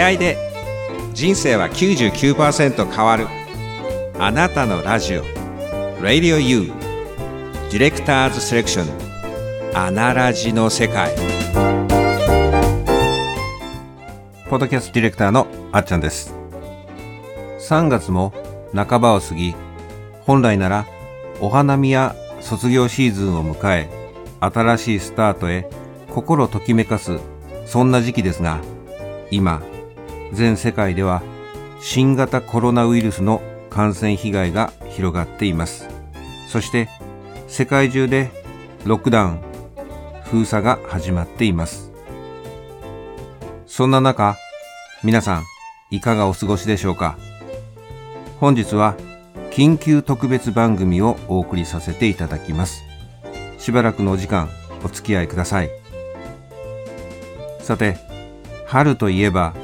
[0.00, 0.38] 出会いで
[1.12, 3.26] 人生は99%変わる。
[4.18, 5.24] あなたのラジオ。
[6.00, 6.72] Radio U
[7.70, 9.76] ディレクターズセレクション。
[9.76, 11.14] アナラジの世界。
[14.48, 16.34] ポッドキャストディレクターのあっちゃんです。
[17.68, 18.32] 3月も
[18.74, 19.54] 半ばを過ぎ
[20.22, 20.86] 本来なら
[21.42, 23.90] お花見や卒業シーズンを迎え
[24.40, 25.68] 新しいスタートへ
[26.08, 27.20] 心ときめかす
[27.66, 28.62] そんな時期ですが
[29.30, 29.62] 今
[30.32, 31.22] 全世界では
[31.80, 35.88] 新型コロナウイルスの感染被害が広がっています。
[36.48, 36.88] そして
[37.48, 38.30] 世界中で
[38.84, 39.40] ロックダウン
[40.24, 41.92] 封鎖が始まっています。
[43.66, 44.36] そんな中
[45.02, 45.44] 皆さん
[45.90, 47.16] いかがお過ごしでしょうか？
[48.38, 48.94] 本日は
[49.50, 52.82] 緊急特別番組をお送りさせていただきます。
[53.58, 54.48] しばらくのお時間
[54.84, 55.70] お付き合いください。
[57.60, 57.96] さて
[58.66, 59.54] 春といえば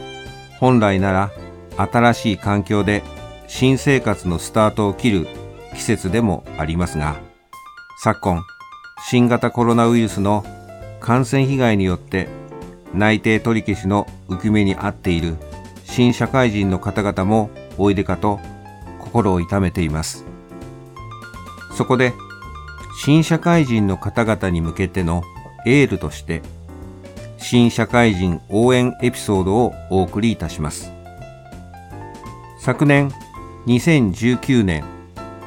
[0.59, 1.30] 本来なら
[1.76, 3.02] 新しい環境で
[3.46, 5.26] 新生活のスタートを切る
[5.74, 7.16] 季節でもありますが
[8.02, 8.43] 昨今
[9.09, 10.45] 新型コロナウイルスの
[11.01, 12.29] 感染被害によって
[12.95, 15.37] 内定取り消しの浮き目に遭っている
[15.85, 18.41] 新社会人の方々もおいでかと
[18.98, 20.24] 心を痛めています。
[21.76, 22.15] そこで
[23.04, 25.23] 新社会人の方々に向けての
[25.66, 26.41] エールとして
[27.38, 30.92] 新社会人応援エピソードをお送りいたします。
[32.59, 33.10] 昨年
[33.66, 34.84] 2019年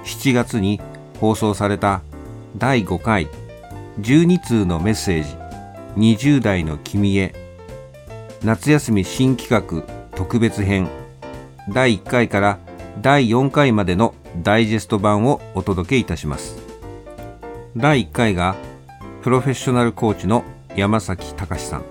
[0.06, 0.80] 7月に
[1.20, 2.02] 放送された
[2.58, 3.28] 第5回
[4.00, 5.30] 12通のメッセージ
[5.98, 7.34] 20代の君へ
[8.44, 9.84] 夏休み新企画
[10.16, 10.88] 特別編
[11.70, 12.60] 第1回から
[13.02, 16.58] 第4回までのダイジェスト版をお届けいたします。
[17.76, 18.56] 第1回が
[19.22, 20.44] プロフェッショナルコーチの
[20.76, 21.84] 山崎隆さん。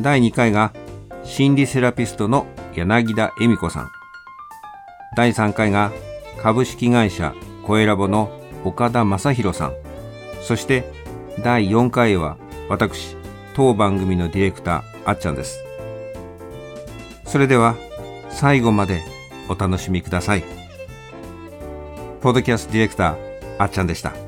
[0.00, 0.72] 第2回が
[1.24, 3.90] 心理セラピストの柳田恵美子さん。
[5.16, 5.92] 第3回が
[6.42, 8.30] 株式会社コエラボの
[8.64, 9.72] 岡田正宏さん。
[10.42, 10.84] そして
[11.42, 12.36] 第4回は
[12.68, 13.16] 私
[13.54, 15.62] 当番組のディレクターあっちゃんです。
[17.24, 17.76] それでは
[18.30, 19.02] 最後まで
[19.48, 20.44] お楽しみください。
[22.20, 23.16] ポッドキャストディレクター
[23.58, 24.23] あっちゃんでした。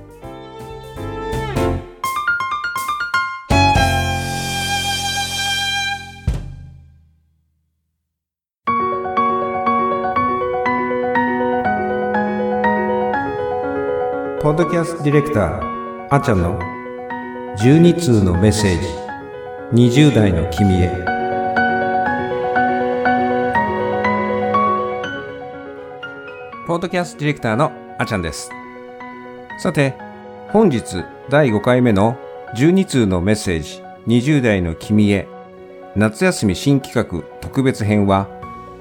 [14.56, 16.58] ッドキャストディレクターあちゃんの
[17.58, 18.88] 12通のメッセージ
[19.92, 20.88] 20代の君へ。
[26.66, 28.50] ポッドキャストディレクターのあちゃんです。
[29.58, 29.94] さて
[30.48, 32.16] 本日第5回目の
[32.56, 35.28] 12通のメッセージ20代の君へ。
[35.96, 38.26] 夏休み新企画特別編は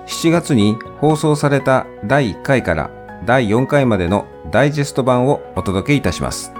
[0.07, 6.53] 7月に放送された第1回から第4回までのダイジェスト版をお届けいたします。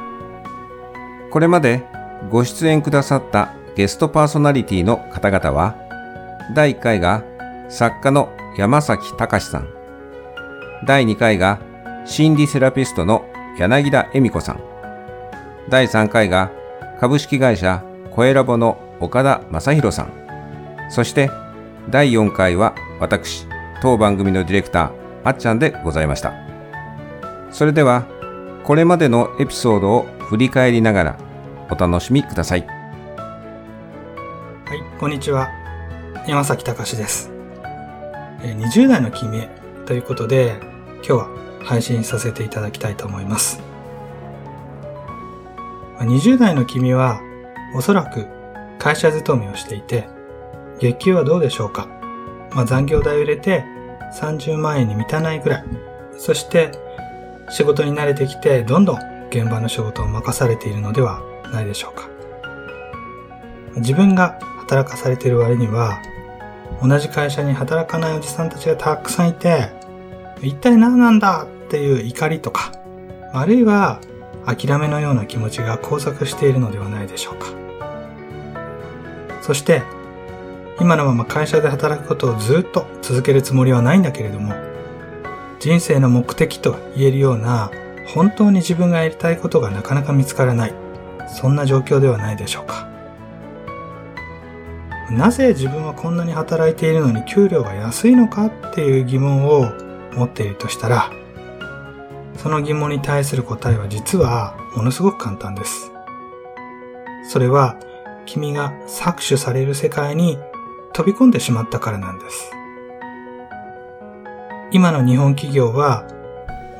[1.30, 1.84] これまで
[2.32, 5.76] ご出演くださったゲストパーソナリティの方々は、
[6.56, 7.24] 第1回が
[7.70, 9.68] 作家の山崎隆さん、
[10.88, 11.60] 第2回が
[12.06, 13.26] 心理セラピストの
[13.60, 14.60] 柳田恵美子さん、
[15.70, 16.52] 第3回が
[17.00, 20.14] 株式会社コエラボの岡田正宏さん、
[20.90, 21.30] そして
[21.90, 23.46] 第4回は私、
[23.82, 24.92] 当番組のディレクター、
[25.26, 26.45] あっちゃんでございました。
[27.56, 28.06] それでは
[28.66, 31.18] これまでのエピソードを振り返りながら
[31.72, 32.68] お楽しみください。
[32.68, 32.76] は
[34.76, 35.48] いこんにちは。
[36.28, 37.32] 山崎隆です。
[38.42, 39.48] 20代の君へ
[39.86, 40.60] ということで
[40.96, 41.30] 今日は
[41.64, 43.62] 配信させていただきたいと思います。
[46.00, 47.22] 20代の君は
[47.74, 48.28] おそらく
[48.80, 50.10] 会社勤めをしていて
[50.82, 51.88] 月給はどうでしょうか、
[52.52, 53.64] まあ、残業代を入れて
[54.20, 55.66] 30万円に満たないぐらい。
[56.18, 56.84] そして
[57.50, 62.10] 仕事に慣れてきて、どんどん現場の仕事を任されているのではないでしょうか。
[63.78, 66.00] 自分が働かされている割には、
[66.82, 69.70] 同じ会社に働かないおじさんたちがたくさんいて、
[70.42, 72.72] 一体何なんだっていう怒りとか、
[73.34, 74.00] あるいは
[74.46, 77.48] 諦めのような気持ちが交錯しているのではないでしょうか。
[79.42, 79.84] そして、
[80.80, 84.54] 今のまま会社で働くことをずっと続けるつもりはないんだけれども、
[85.66, 87.72] 人生の目的と言えるような
[88.14, 90.76] 本当に自分がやりたいことがなかなか見つからない。
[91.28, 92.88] そんな状況ではないでしょうか。
[95.10, 99.72] なぜ自分はこんなに働いているのに給料が安いのかっていう疑問を
[100.14, 101.10] 持っているとしたら、
[102.38, 105.92] その疑問に対する答えは実はものすごく簡単です。
[107.28, 107.76] それは
[108.28, 110.38] 君が搾取される世界に
[110.94, 112.52] 飛び込んでしまったからなんです。
[114.72, 116.06] 今の日本企業は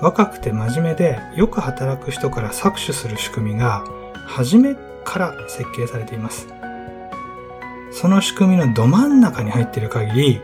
[0.02, 3.84] 若くて真面目でよく働く人から搾取する仕組みが
[4.28, 6.48] 初めから設計されています。
[7.92, 10.42] その仕組みのど真ん中に入っている限り、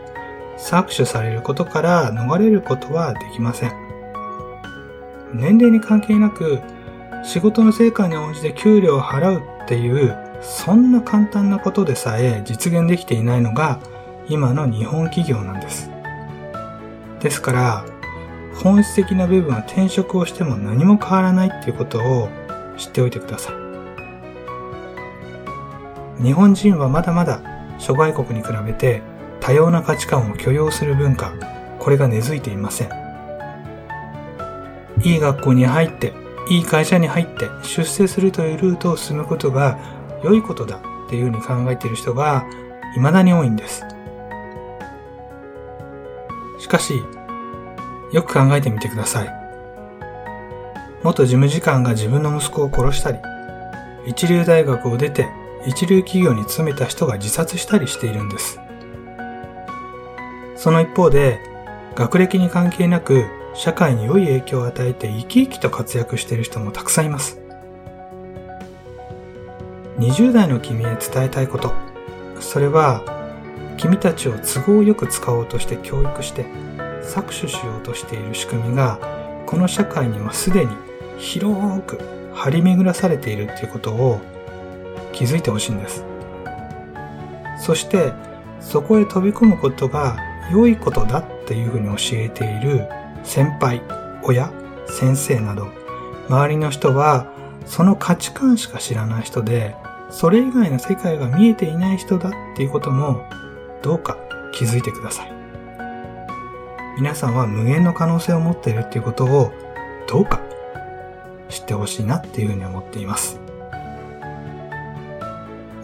[0.58, 3.74] 搾取されることから逃れることはできません。
[5.34, 6.62] 年齢に関係なく、
[7.24, 13.80] 仕事の成果に応じて給料を払うっていう、そんな簡単なことでさえ実現できていないのが
[14.28, 15.92] 今の日本企業なんです。
[17.22, 17.86] ですから、
[18.56, 22.30] 本質的な部分は転職をしても何も変わらないっていうことを
[22.78, 23.56] 知っておいてください。
[26.24, 27.42] 日本人はまだまだ
[27.80, 29.02] 諸外国に比べて
[29.40, 31.34] 多様な価値観を許容する文化、
[31.80, 32.90] これが根付いていません。
[35.04, 36.14] いい学校に入って、
[36.50, 39.80] いい会社に入って出世するというルートを進むことが
[40.24, 42.46] 良いことだっていうふうに考えている人が
[42.94, 43.84] 未だに多いんです。
[46.72, 47.04] しかし、
[48.14, 49.30] よく考えてみてください。
[51.04, 53.20] 元事務次官が自分の息子を殺したり、
[54.06, 55.28] 一流大学を出て
[55.66, 58.58] 一流企業に勤めた人が自殺したりしているんです。
[60.56, 61.42] その一方で、
[61.96, 67.38] 学歴に関係なく社会に良い影響を与えて生き生きと活躍している人もたくさんいます。
[69.98, 71.74] 20代の君へ伝えたいこと。
[72.40, 73.21] それは、
[73.78, 76.46] 君たちを都合よく使おうとして教育して
[77.04, 79.00] 搾取しようとしている仕組みが、
[79.46, 80.72] この社会にはすでに
[81.18, 82.00] 広く
[82.34, 84.20] 張り巡らされているっていうことを
[85.14, 86.06] 気づいてほしいんです。
[87.60, 88.14] そして、
[88.60, 90.18] そこへ飛び込むことが
[90.52, 92.88] 良いことだっていうふうに教えている
[93.24, 93.82] 先輩、
[94.24, 94.52] 親、
[94.88, 95.68] 先生など、
[96.30, 97.28] 周りの人は
[97.66, 99.76] その価値観しか知らない人で、
[100.10, 103.24] それ以外の世界が見えていない人だっていうことも、
[103.81, 104.18] どうか
[104.54, 105.31] 気づいてください。
[106.98, 109.51] 皆さんは無限の可能性を持っているっていうことを、
[110.07, 110.42] どうか
[111.50, 113.39] 知ってほしいなっていうふうに思っています。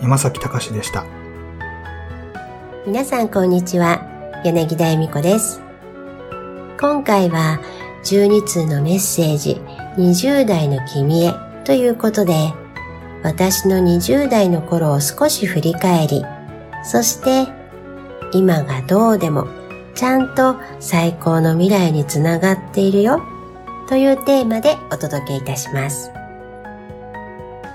[0.02, 1.06] 山崎隆でした。
[2.86, 4.02] 皆さんこんにちは。
[4.44, 5.62] 柳田恵美子です。
[6.80, 7.60] 今回は
[8.04, 9.60] 12通のメッセージ
[9.98, 11.34] 20代の君へ
[11.66, 12.54] ということで
[13.24, 16.24] 私の20代の頃を少し振り返り
[16.84, 17.52] そして
[18.34, 19.48] 今がどうでも
[19.96, 23.22] ちゃんと最高の未来につながっているよ
[23.88, 26.12] というテーマでお届けいたします。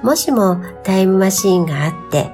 [0.02, 2.30] もしもタイムマシーンがあって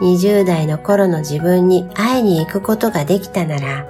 [0.00, 3.86] 20代の頃の自分に会いに行くことができたなら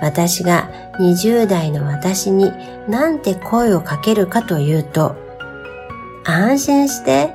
[0.00, 2.50] 私が20代の私に
[2.88, 5.16] なんて声をかけるかというと、
[6.24, 7.34] 安心して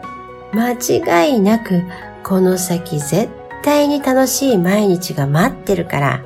[0.53, 1.83] 間違いなく
[2.23, 3.29] この先絶
[3.63, 6.23] 対に楽しい毎日が待ってるから、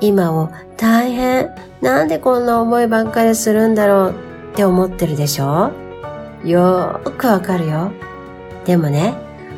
[0.00, 1.50] 今を大変
[1.80, 4.14] なんでこんな思いばっかりするんだろう
[4.52, 5.72] って思ってるでしょ？
[6.44, 7.92] よーくわかるよ。
[8.64, 9.14] でもね、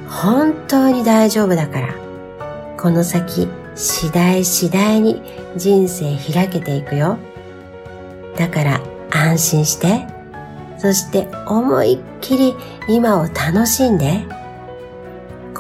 [0.08, 1.94] 本当に大丈夫だから。
[2.76, 5.22] この先次第次第に
[5.56, 7.18] 人生開けていくよ。
[8.36, 8.80] だから
[9.10, 10.06] 安心して、
[10.78, 12.54] そして思いっきり
[12.88, 14.24] 今を楽しんで、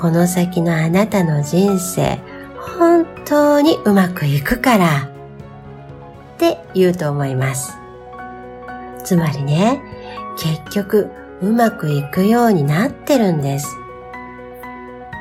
[0.02, 2.18] この先のあなたの人生、
[2.76, 5.08] 本当にうまくいくから、
[6.34, 7.78] って言うと思います。
[9.04, 9.80] つまりね、
[10.36, 11.08] 結局
[11.40, 13.68] うまくいくようになってるんです。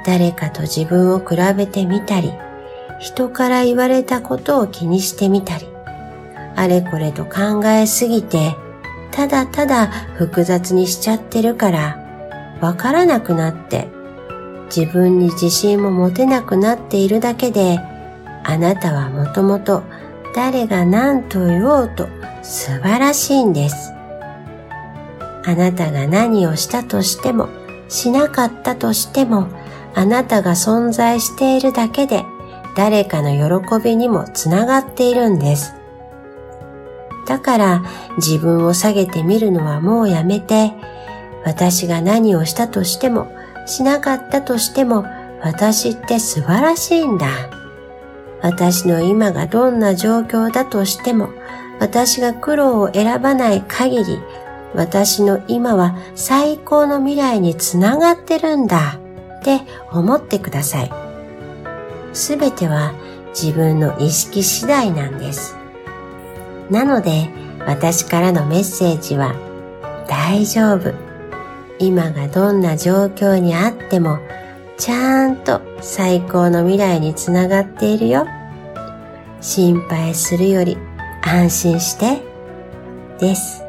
[0.03, 2.34] 誰かと自分を比べてみたり、
[2.98, 5.67] 人から言われたことを気にしてみたり、
[6.55, 8.55] あれこれと考えすぎて、
[9.12, 12.00] ただただ複雑にしちゃってるから、
[12.62, 14.00] わからなくなって、
[14.75, 17.80] 自分に自信も持てなくなっているだけで、
[18.44, 19.84] あなたはもともと
[20.34, 22.08] 誰が何と言おうと
[22.42, 23.94] 素晴らしいんです。
[25.44, 27.50] あなたが何をしたとしても、
[27.90, 29.48] しなかったとしても、
[29.94, 32.24] あなたが存在しているだけで
[32.78, 35.74] 誰かの喜びにもつながっているんです。
[37.28, 37.84] だから
[38.18, 40.72] 自分を下げてみるのはもうやめて、
[41.44, 43.32] 私が何をしたとしても、
[43.65, 45.06] しなかったとしても、
[45.41, 47.27] 私って素晴らしいんだ。
[48.41, 51.30] 私の今がどんな状況だとしても、
[51.80, 54.20] 私が苦労を選ばない限り、
[54.74, 59.00] 私の今は最高の未来につながってるんだ
[59.39, 60.91] って思ってください。
[62.13, 62.94] すべては
[63.30, 65.58] 自分の意識次第なんです。
[66.70, 67.30] なので
[67.65, 69.36] 私からのメッセージは
[70.08, 71.11] 大丈夫。
[71.81, 74.19] 今がどんな状況にあっても
[74.77, 78.27] ちゃんと最高の未来につながっているよ。
[79.41, 80.77] 心配するより
[81.23, 82.21] 安心して、
[83.19, 83.63] です。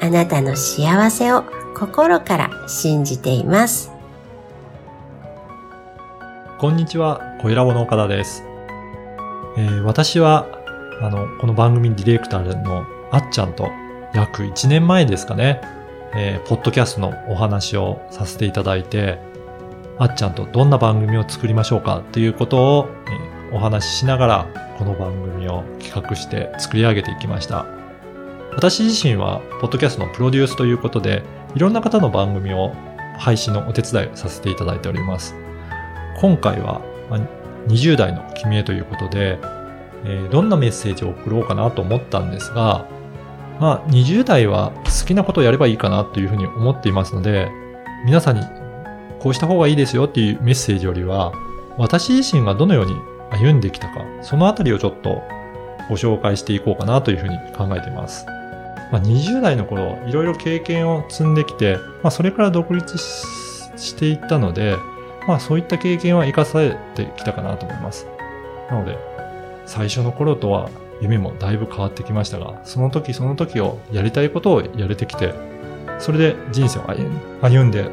[0.00, 1.44] あなたの幸せを
[1.76, 3.90] 心から信じています。
[6.58, 8.42] こんにちは、小ラボの岡田です。
[9.58, 10.46] えー、私は、
[11.02, 13.70] あの、この番組ディレクターのあっちゃんと
[14.14, 15.60] 約1年前ですかね、
[16.16, 19.18] えー、ポッドキャストのお話をさせていただいて、
[19.98, 22.88] あっちゃんとどんな番組を作りましょうかということを、
[23.50, 27.66] えー、お話ししながら、この番組を企画して作り上げていきました。
[28.54, 31.22] 私自身は、ポッドキャストのプロデュースということで、
[31.56, 32.72] いろんな方の番組を
[33.18, 35.34] 配信のお手伝いをさせていただいております。
[36.20, 36.80] 今回は、
[37.66, 39.38] 20代の君へということで、
[40.04, 42.86] え、どんなメッセージを送ろうかなと思ったんですが、
[43.60, 47.50] まあ、20代は好きなことをやればいいかなというふうに思っていますので、
[48.04, 48.42] 皆さんに
[49.20, 51.32] こうした方がいいですよっていうメッセージよりは、
[51.78, 52.94] 私自身がどのように
[53.30, 55.22] 歩んできたか、そのあたりをちょっと
[55.88, 58.26] ご紹介していこうかなというふうに考えています。
[58.92, 64.76] まあ、20代の頃、いろいろ経験を積んできて、まあ、それから独立していったので、
[65.26, 68.06] まあ、そういった経験は活かされてきたかなと思います。
[68.70, 68.98] なので、
[69.66, 70.68] 最初の頃とは
[71.04, 75.34] 夢もだいぶ変わってきましたが、その時その時をやりたいことをやれてきて、
[75.98, 76.84] それで人生を
[77.42, 77.88] 歩んで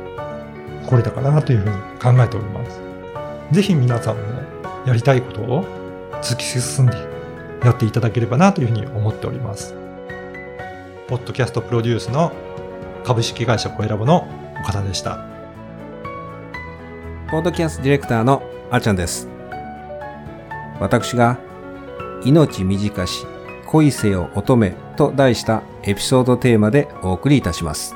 [0.88, 2.82] これたかなというふうに考えております。
[3.51, 4.22] ぜひ皆さんも
[4.86, 5.65] やりたいことを
[6.22, 6.98] 突き進んで
[7.63, 9.75] やっていただければなというふうに思っております。
[11.08, 12.32] ポッドキャストプロデュースの
[13.03, 14.27] 株式会社コエラボの
[14.63, 15.20] 岡田でした。
[17.30, 18.41] ポッドキャストディレクターの
[18.72, 19.27] あちゃんです。
[20.80, 21.38] 私が
[22.25, 23.25] 命短し
[23.65, 27.95] 恋せよ乙女と題したエピソードテーマでお送りいたします。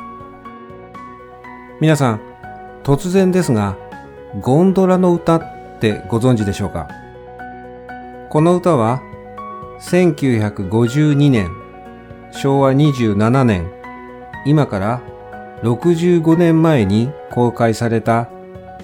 [1.82, 2.22] 皆さん、
[2.84, 3.76] 突然ですが、
[4.42, 6.88] ゴンドラの歌ってご存知でしょうか？
[8.30, 9.02] この歌は、
[9.82, 11.52] 1952年、
[12.32, 13.70] 昭和27年、
[14.46, 15.02] 今から
[15.64, 18.30] 65年前に公開された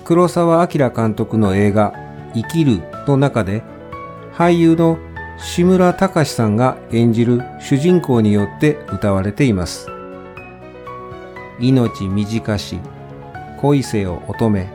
[0.04, 1.94] 黒澤明監督の映画
[2.34, 3.64] 生きるの中で
[4.34, 4.98] 俳優の
[5.44, 9.88] 志村隆さんが演じる主人公によって歌われています。
[11.60, 12.80] 命短し
[13.60, 14.72] 恋せよ乙女。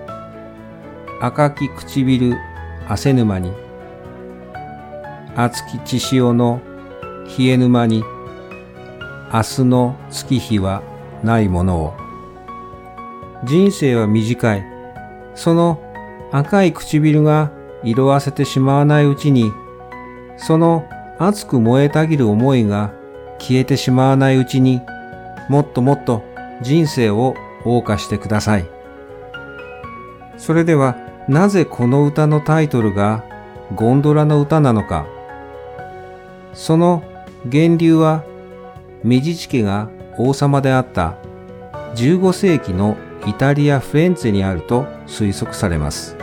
[1.20, 2.36] 赤き唇
[2.88, 3.52] 汗沼に。
[5.36, 6.60] 熱き血潮の
[7.38, 8.02] 冷え沼に。
[9.32, 10.82] 明日の月日は
[11.22, 11.94] ないものを。
[13.44, 14.64] 人生は短い。
[15.36, 15.80] その
[16.32, 17.52] 赤い唇が
[17.84, 19.52] 色あせてしまわないうちに
[20.36, 20.88] その
[21.18, 22.92] 熱く燃えたぎる思いが
[23.38, 24.82] 消えてしまわないうちに
[25.48, 26.22] もっともっと
[26.62, 28.66] 人生を謳歌してください。
[30.36, 30.96] それでは
[31.28, 33.24] なぜこの歌のタイトルが
[33.74, 35.06] ゴンドラの歌なのか。
[36.52, 37.02] その
[37.44, 38.24] 源流は
[39.02, 41.16] メジチ家が王様であった
[41.94, 46.16] 15世紀のイタリア・フレンツェにあると推測されます。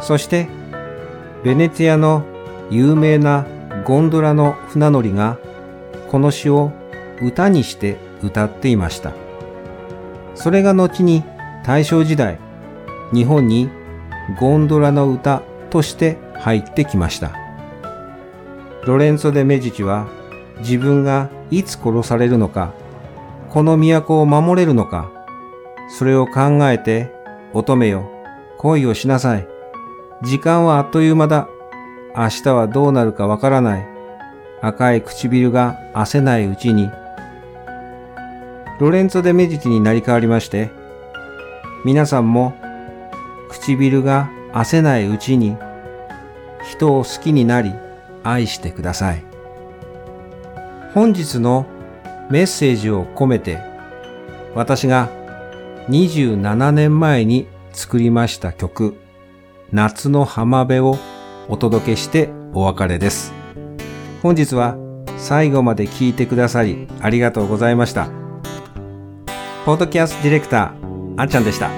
[0.00, 0.48] そして
[1.44, 2.24] ベネツィアの
[2.70, 3.46] 有名な
[3.84, 5.38] ゴンドラの船乗りが
[6.10, 6.72] この詩を
[7.22, 9.12] 歌にして歌っていました。
[10.34, 11.24] それが後に
[11.64, 12.38] 大正時代
[13.12, 13.70] 日本に
[14.38, 17.32] ゴンドラの歌として入ってきました。
[18.84, 20.06] ロレンツォ・デ・メジチは
[20.58, 22.72] 自分がいつ殺されるのか、
[23.50, 25.10] この都を守れるのか、
[25.88, 27.12] それを考えて
[27.52, 28.10] 乙女よ、
[28.58, 29.48] 恋をしなさい。
[30.22, 31.48] 時間はあっという間だ。
[32.16, 33.86] 明日はどうなるかわからない。
[34.62, 36.90] 赤い唇が焦ないうちに。
[38.80, 40.70] ロレンツォ・デ・メジチになり変わりまして、
[41.84, 42.54] 皆さんも
[43.50, 45.56] 唇が焦ないうちに
[46.70, 47.72] 人を好きになり
[48.24, 49.24] 愛してください。
[50.94, 51.66] 本日の
[52.30, 53.60] メッセージを込めて
[54.54, 55.10] 私が
[55.88, 58.96] 27年前に作りました曲
[59.70, 60.98] 夏の浜辺を
[61.48, 63.32] お届けしてお別れです。
[64.22, 64.76] 本日は
[65.16, 68.08] 最後まで聞いてくださりありがとうございました。
[69.64, 71.70] ポッドキャストディレクター、あっちゃんでした。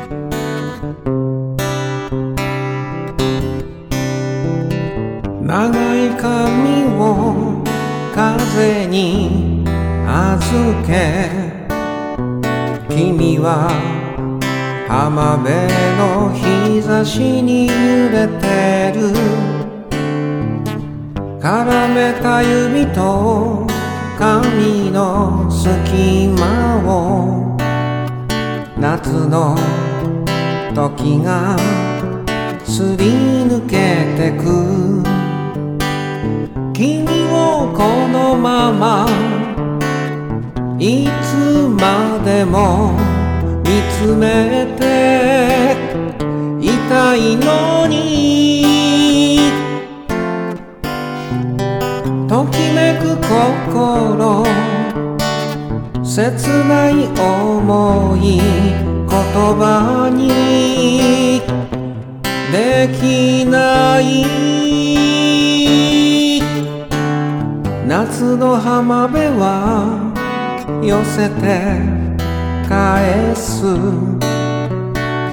[5.42, 7.62] 長い髪を
[8.14, 9.64] 風に
[10.06, 11.30] 預け
[12.88, 13.70] 君は
[14.88, 15.52] 浜辺
[15.96, 19.48] の日差しに揺れてる
[21.40, 23.64] 絡めた指と
[24.18, 27.57] 髪の隙間を
[28.76, 29.57] 夏の
[30.75, 31.57] 時が
[32.64, 35.00] すり抜けてく
[36.73, 39.07] 君をこのまま
[40.80, 41.37] いつ
[41.68, 42.99] までも
[43.62, 45.76] 見つめて
[46.61, 47.77] いたいの
[56.02, 59.16] 切ない思い言
[59.54, 61.40] 葉に
[62.50, 64.25] できない
[67.87, 70.12] 夏の浜辺は
[70.82, 71.98] 寄せて
[72.68, 73.64] 返す。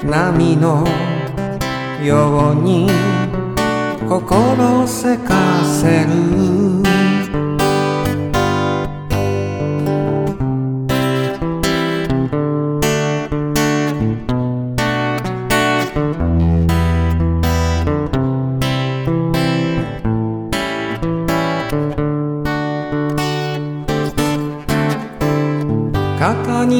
[0.05, 0.85] 波の
[2.03, 2.87] ように
[4.07, 5.33] 心せか
[5.65, 7.44] せる。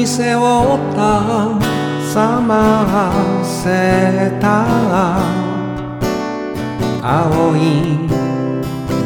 [0.06, 1.58] 背負った
[2.14, 2.54] 冷ま
[3.42, 4.64] せた。
[7.02, 7.58] 青い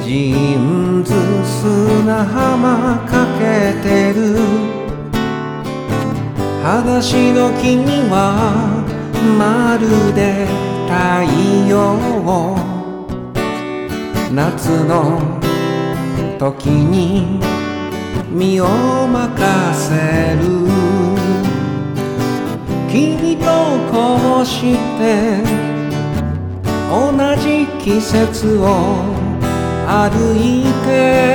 [0.05, 0.59] ジー
[1.01, 1.15] ンズ
[1.45, 4.21] 砂浜かけてる。
[6.63, 8.17] 裸足の君は
[9.39, 10.47] まるで
[10.87, 10.93] 太
[11.69, 11.97] 陽
[14.33, 15.19] 夏の
[16.39, 17.41] 時に
[18.31, 18.67] 身を
[19.09, 20.71] 任せる。
[22.91, 23.45] 君と
[23.93, 25.43] こうして
[26.91, 29.05] 同じ季節を
[29.87, 31.30] 歩いて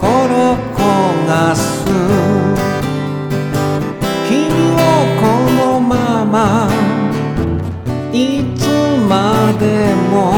[0.00, 1.84] 心焦がす
[4.26, 4.32] 君
[4.72, 4.76] を
[5.20, 6.70] このまま
[8.10, 8.66] いつ
[9.06, 10.32] までも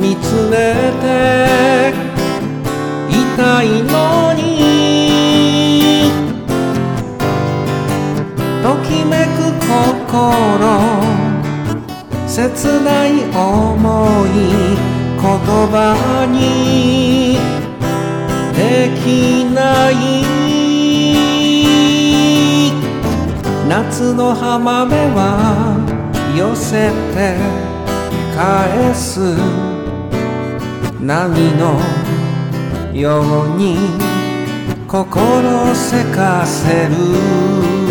[0.00, 0.54] 見つめ
[1.02, 1.92] て
[3.10, 4.42] いたいのに
[8.62, 10.06] ときめく心
[12.28, 14.30] 切ない思い
[15.20, 15.26] 言
[15.72, 17.63] 葉に
[18.56, 19.94] できない
[23.68, 25.76] 夏の浜辺は
[26.36, 27.36] 寄せて
[28.36, 29.36] 返す
[31.00, 31.80] 波の
[32.92, 33.76] ように
[34.86, 37.83] 心せかせる